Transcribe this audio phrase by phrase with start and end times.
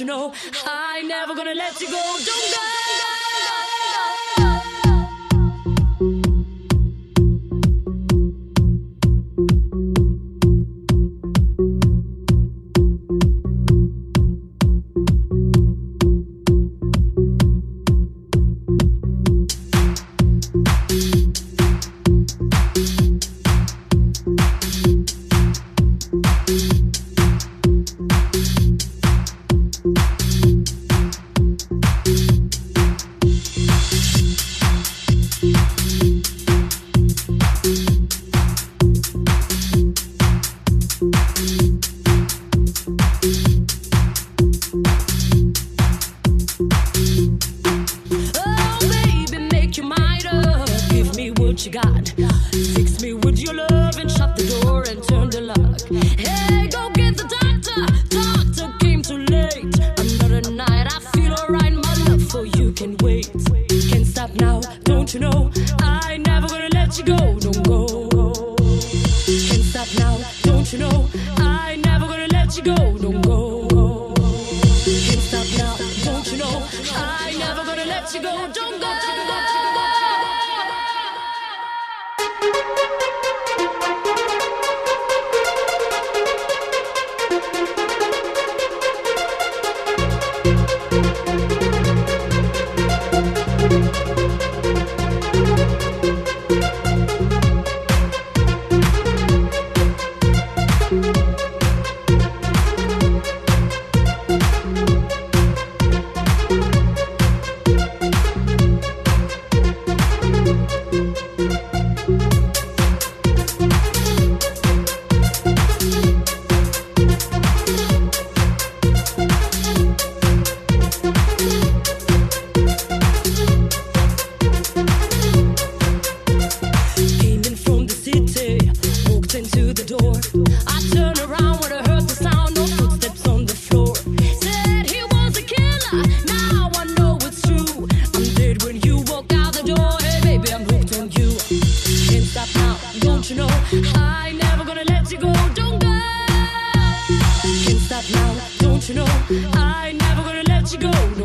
[0.00, 0.32] You know?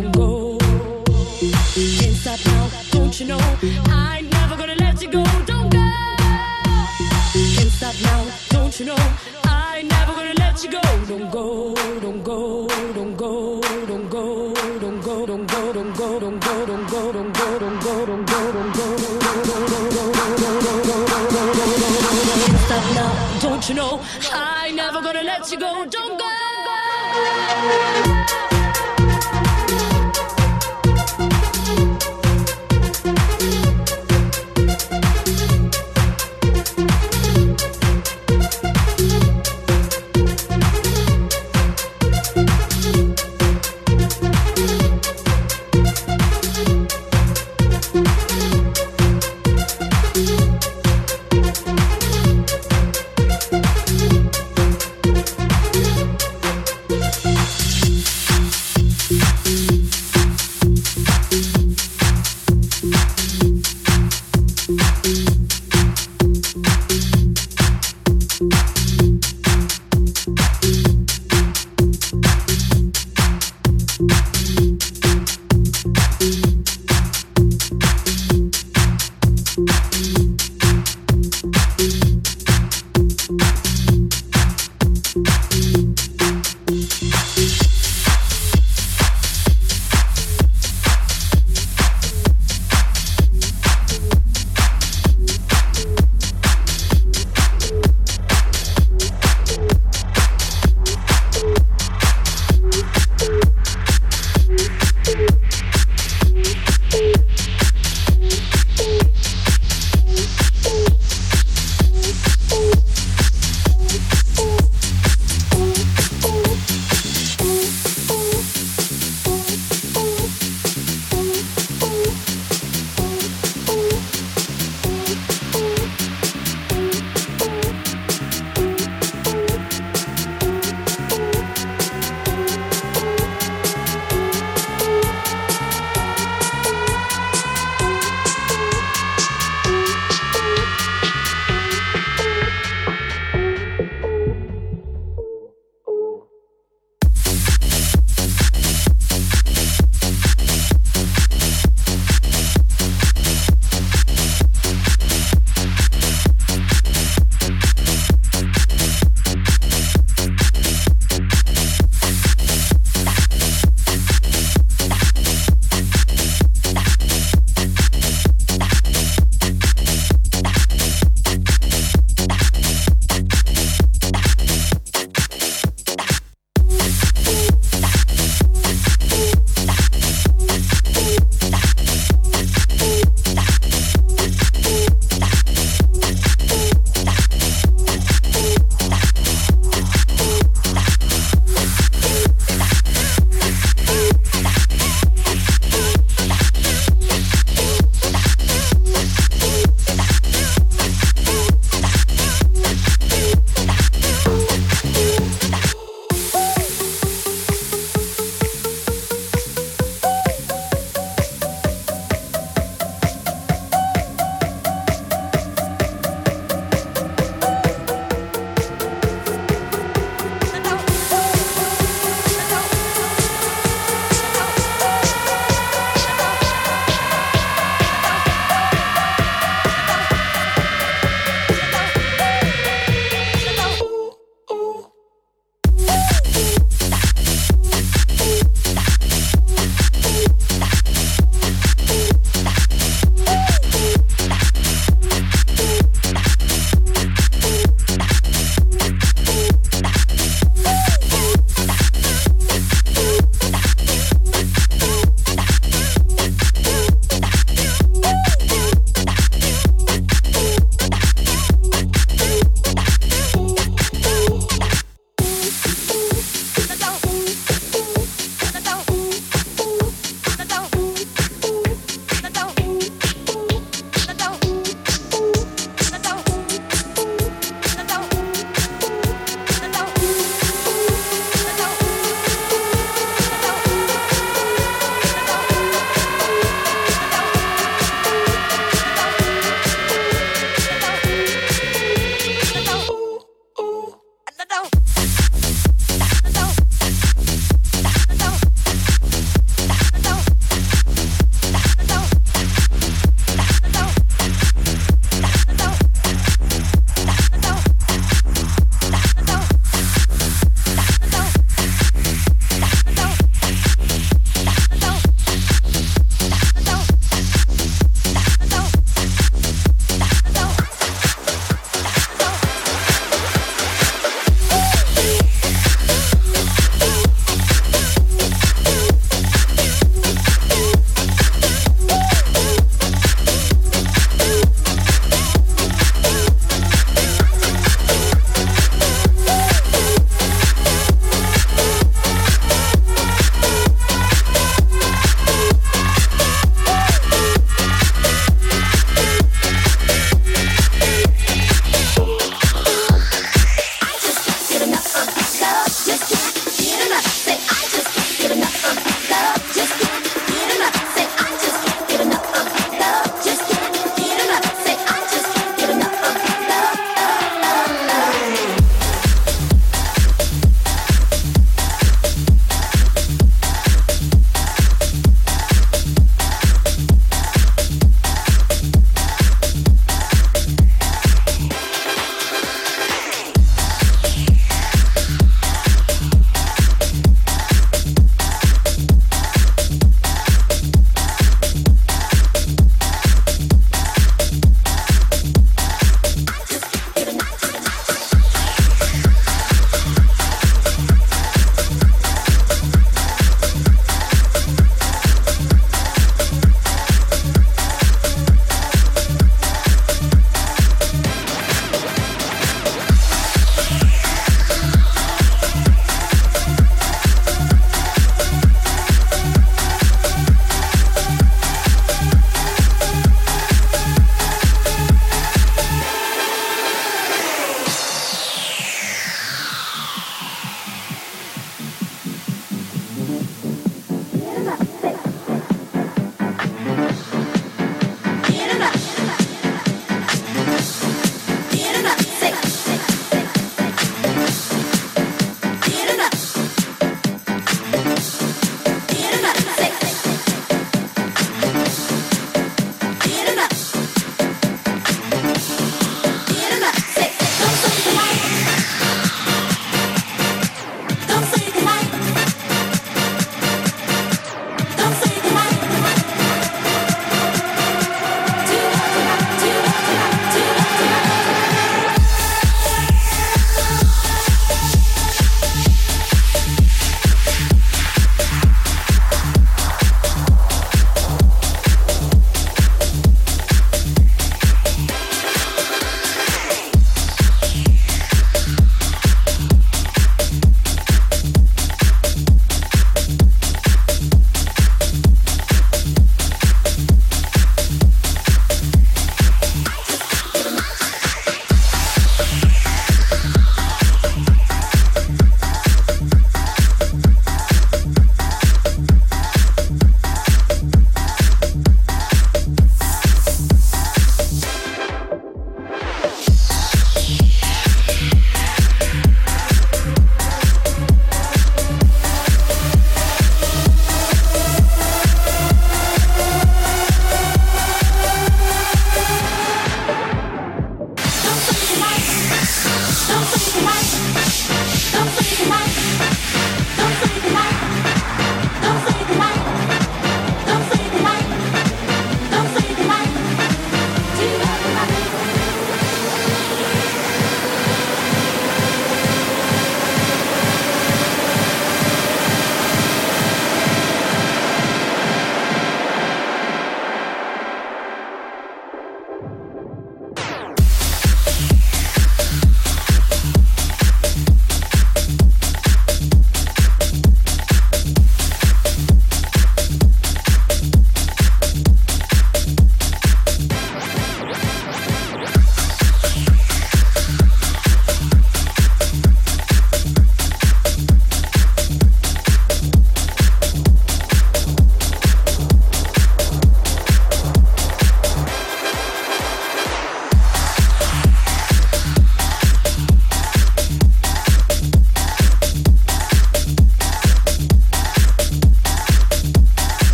[0.00, 0.58] Don't go.
[0.58, 3.40] Can't stop now, don't you know?
[3.88, 5.24] I ain't never gonna let you go.
[5.44, 5.90] Don't go.
[7.34, 8.96] Can't stop now, don't you know?
[9.42, 10.80] I ain't never gonna let you go.
[11.08, 16.40] Don't go, don't go, don't go, don't go, don't go, don't go, don't go, don't
[16.40, 18.92] go, don't go, don't go, don't go, don't go, don't go.
[18.92, 19.18] Don't
[24.78, 25.84] never gonna let you go.
[25.90, 26.30] Don't go,
[28.04, 28.17] go.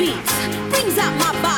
[0.00, 1.49] beats, brings out my body.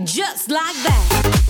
[0.00, 1.49] Work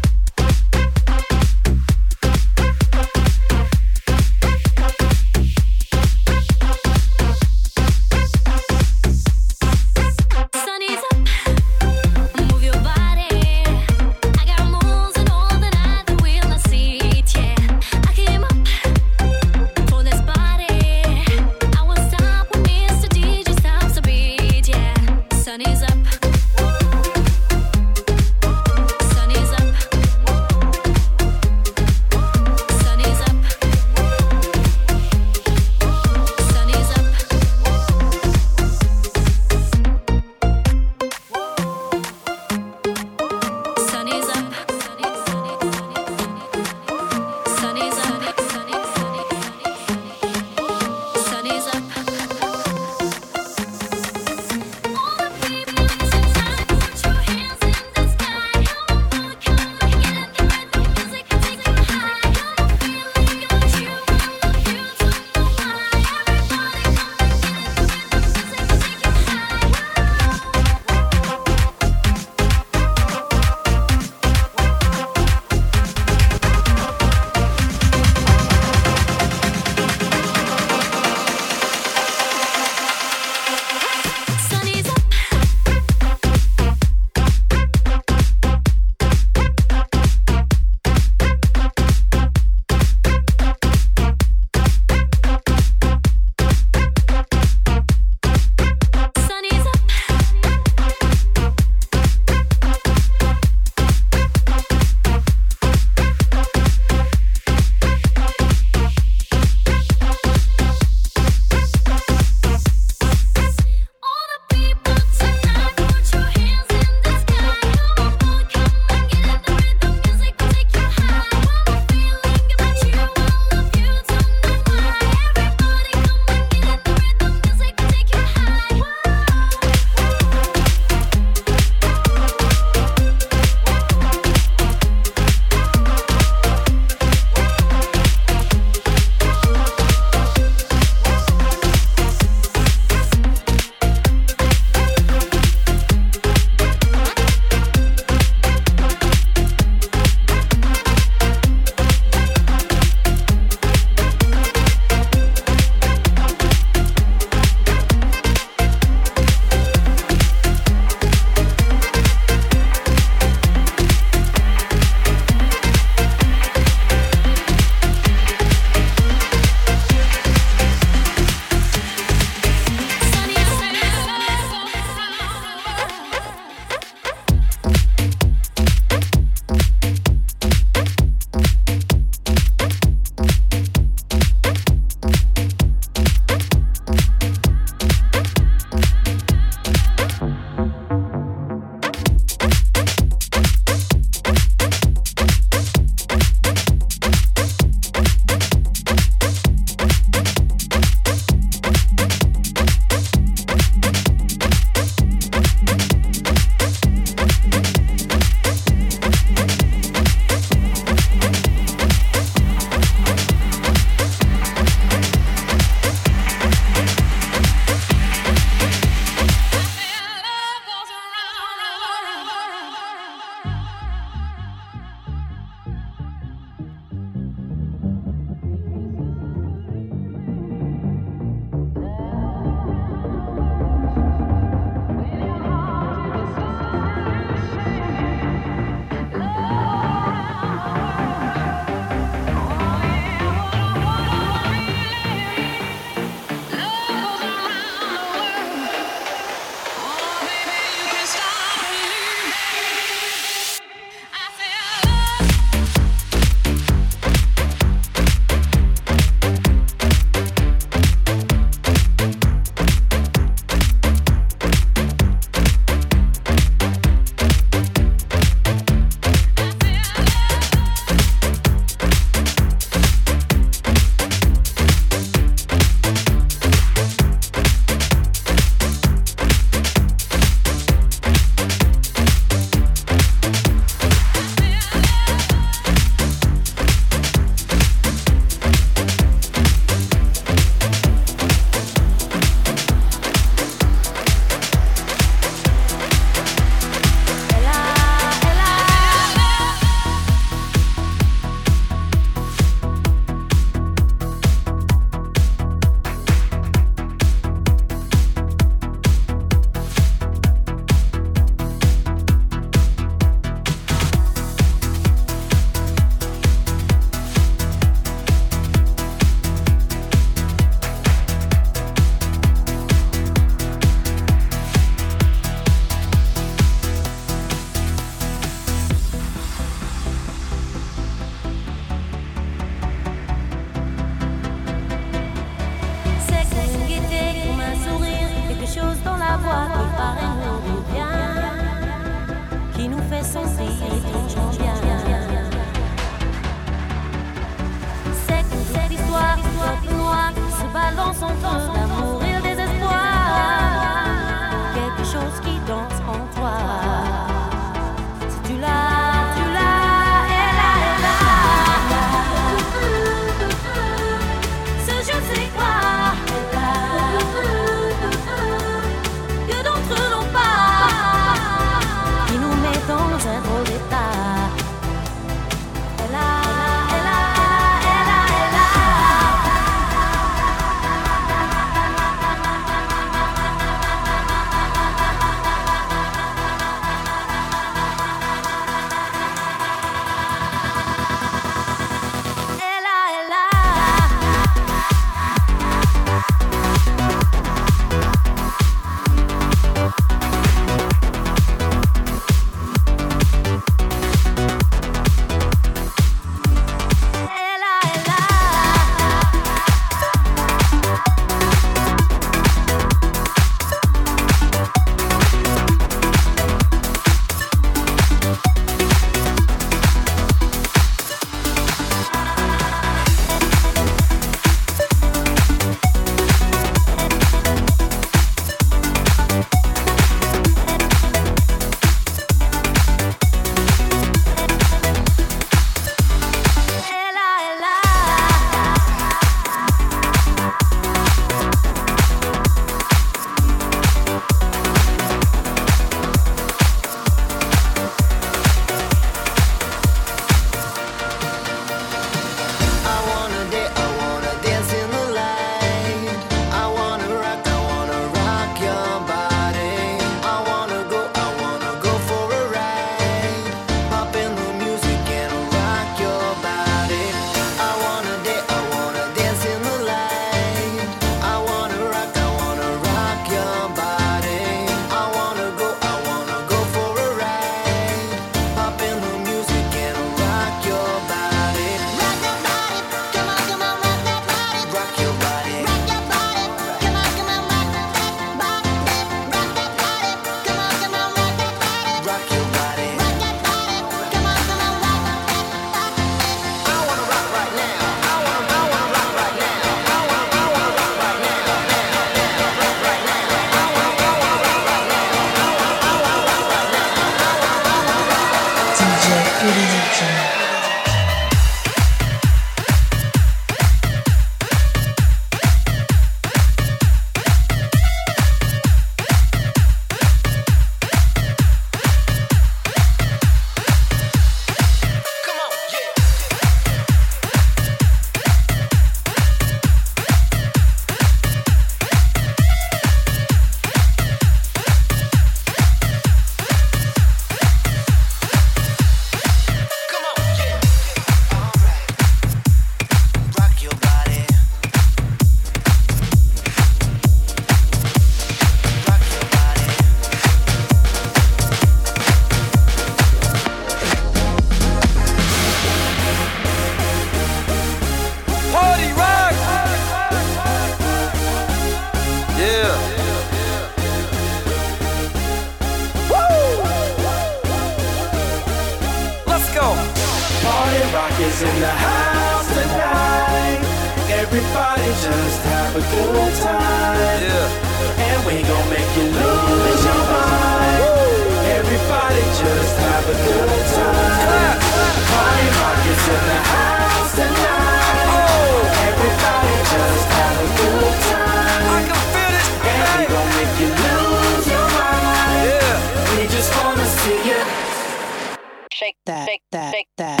[598.58, 600.00] shake that, shake that, shake that.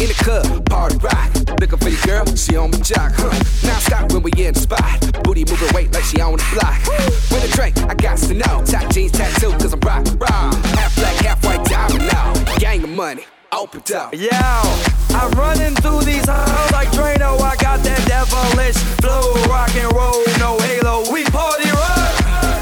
[0.00, 1.30] in the club, party rock.
[1.60, 3.28] Looking for your girl, she on my jock, huh?
[3.66, 5.22] Now stop when we in the spot.
[5.24, 6.80] Booty moving weight like she on the block.
[7.30, 8.64] With a drink, I got to know.
[8.64, 10.54] Tight jeans, tattoo, cause I'm rock, rock.
[10.78, 12.32] Half black, half white, diamond now.
[12.56, 13.24] Gang of money.
[13.58, 13.90] Up it.
[13.90, 14.62] Yeah,
[15.18, 17.40] I'm running through these halls like Drano.
[17.42, 21.02] I got that devilish flow, rock and roll, no halo.
[21.10, 22.14] We party rock.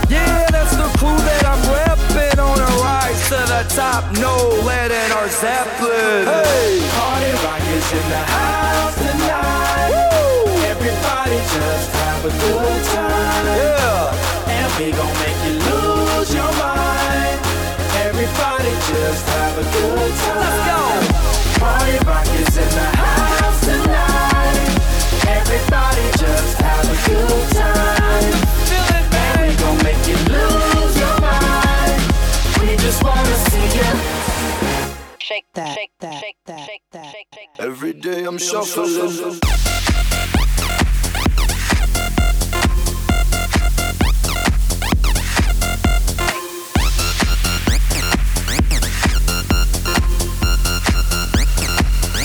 [0.09, 4.09] Yeah, that's the clue that I'm repping on a rise to the top.
[4.25, 6.33] No letting our Zeppelin.
[6.33, 9.93] Hey, party rock is in the house tonight.
[9.93, 10.49] Woo!
[10.65, 13.45] Everybody just have a good time.
[13.53, 16.86] Yeah, and we gon' make you lose your mind.
[18.27, 20.41] Everybody just have a good time.
[20.43, 21.61] Let's go.
[21.61, 24.59] Party rock is in the house tonight.
[25.29, 28.33] Everybody just have a good time.
[28.67, 32.03] Feel it, And we gon' make you lose your mind.
[32.61, 33.91] We just wanna see you.
[35.19, 37.65] Shake that, shake that, shake that, shake that, shake that.
[37.65, 39.39] Every day I'm shuffling.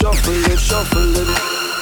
[0.01, 1.27] Shuffle it, shuffle it.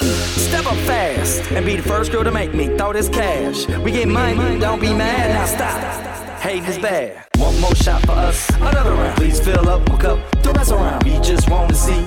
[0.03, 3.65] Step up fast and be the first girl to make me throw this cash.
[3.79, 6.39] We get money, don't be mad, now stop.
[6.41, 7.25] Hate is bad.
[7.37, 9.15] One more shot for us, another round.
[9.15, 11.03] Please fill up my cup, the rest around.
[11.05, 12.05] We just want to see